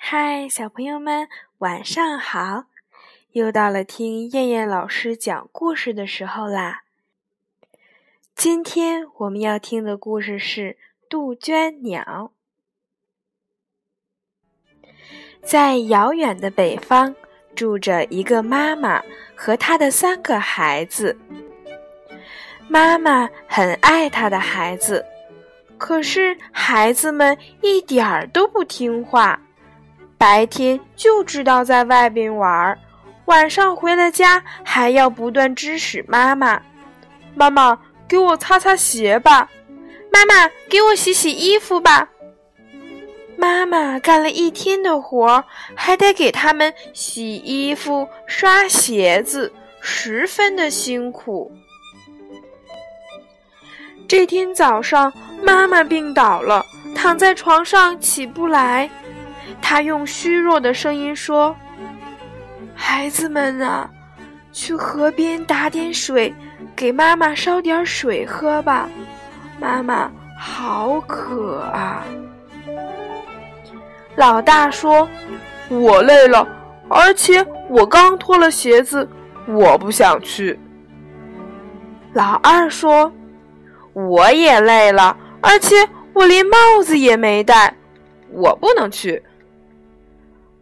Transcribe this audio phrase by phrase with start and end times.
[0.00, 2.64] 嗨，小朋友们，晚上好！
[3.32, 6.84] 又到了听燕燕老师讲故事的时候啦。
[8.34, 10.60] 今天我们要听的故事是
[11.10, 12.32] 《杜鹃鸟》。
[15.42, 17.14] 在遥远的北方，
[17.54, 19.02] 住着一个妈妈
[19.34, 21.18] 和她的三个孩子。
[22.68, 25.04] 妈妈很爱她的孩子，
[25.76, 29.38] 可是孩子们一点儿都不听话。
[30.18, 32.76] 白天就知道在外边玩，
[33.26, 36.60] 晚上回了家还要不断指使妈妈
[37.36, 39.48] ：“妈妈，给我擦擦鞋吧；
[40.12, 42.08] 妈妈，给我洗洗衣服吧。”
[43.38, 45.44] 妈妈干了一天的活，
[45.76, 51.52] 还得给他们洗衣服、刷鞋子，十分的辛苦。
[54.08, 56.66] 这天早上，妈妈病倒了，
[56.96, 58.90] 躺在床上起不来。
[59.60, 61.54] 他用虚弱的声音说
[62.74, 63.90] ：“孩子们啊，
[64.52, 66.34] 去河边打点水，
[66.74, 68.88] 给妈妈烧点水喝吧。
[69.60, 72.02] 妈妈好渴啊。”
[74.16, 75.08] 老大说
[75.68, 76.48] ：“我累了，
[76.88, 79.08] 而且我刚脱了鞋子，
[79.46, 80.58] 我不想去。”
[82.14, 83.12] 老二说
[83.92, 85.76] ：“我也累了，而且
[86.14, 87.76] 我连帽子也没戴，
[88.30, 89.22] 我不能去。”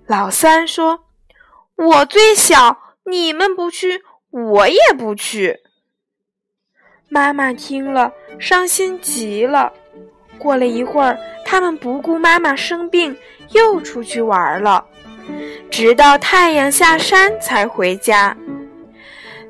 [0.07, 1.01] 老三说
[1.75, 5.59] ：“我最小，你们不去，我也不去。”
[7.11, 9.73] 妈妈听了，伤心极了。
[10.39, 13.17] 过了一会儿，他们不顾妈妈生病，
[13.51, 14.85] 又出去玩了，
[15.71, 18.37] 直到太阳下山才回家。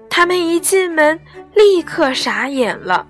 [0.08, 1.20] 他们一进门，
[1.54, 3.06] 立刻傻眼了。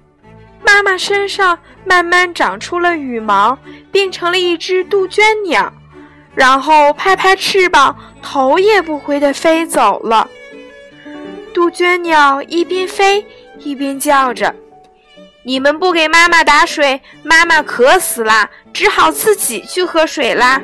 [0.64, 3.56] 妈妈身上慢慢长出了羽毛，
[3.92, 5.72] 变成了一只杜鹃鸟。
[6.36, 10.28] 然后拍拍翅膀，头也不回地飞走了。
[11.54, 13.24] 杜鹃鸟一边飞
[13.58, 14.54] 一边叫着
[15.42, 20.60] ：“你们不给妈妈打水，妈妈渴死啦，只好自己去喝水啦。”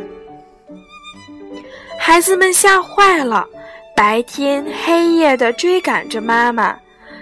[1.99, 3.47] 孩子们吓坏了，
[3.97, 6.77] 白天黑夜地追赶着妈妈，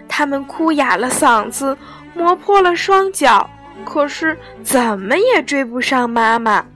[0.08, 1.78] 他们哭哑了嗓子，
[2.14, 3.48] 磨破了双脚，
[3.84, 6.66] 可是怎么也追不上妈妈。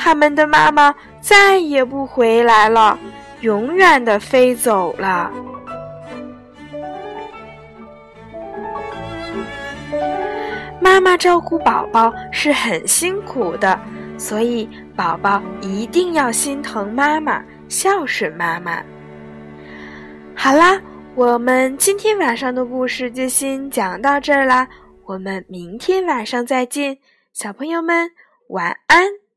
[0.00, 2.96] 他们的妈妈再也不回来了，
[3.40, 5.30] 永远的飞走了。
[10.80, 13.78] 妈妈照顾宝宝是很辛苦的，
[14.16, 18.80] 所以宝宝一定要心疼妈妈，孝顺妈妈。
[20.34, 20.80] 好啦，
[21.16, 24.66] 我们今天晚上的故事就先讲到这儿啦，
[25.04, 26.96] 我们明天晚上再见，
[27.34, 28.10] 小朋友们
[28.48, 29.27] 晚安。